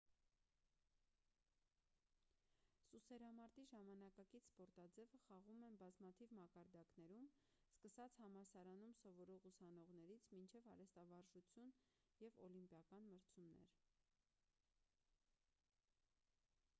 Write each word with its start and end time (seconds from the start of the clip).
սուսերամարտի 2.91 3.65
ժամանակակից 3.71 4.47
սպորտաձևը 4.51 5.19
խաղում 5.25 5.61
են 5.69 5.77
բազմաթիվ 5.83 6.33
մակարդակներում 6.39 7.27
սկսած 7.75 8.17
համալսարանում 8.23 8.97
սովորող 9.03 9.47
ուսանողներից 9.53 10.27
մինչև 10.37 10.71
արհեստավարժություն 10.75 11.71
և 12.27 12.43
օլիմպիական 12.49 13.09
մրցումներ 13.13 13.77